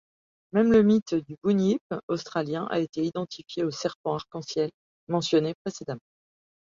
Même 0.53 0.71
le 0.71 0.81
mythe 0.81 1.13
du 1.13 1.37
Bunyip 1.43 1.83
australien 2.07 2.65
a 2.71 2.79
été 2.79 3.03
identifié 3.05 3.63
au 3.63 3.69
serpent 3.69 4.15
arc-en-ciel 4.15 4.71
mentionné 5.07 5.53
précédemment. 5.63 6.01